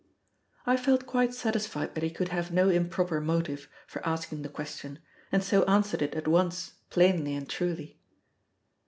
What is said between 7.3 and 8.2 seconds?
and truly.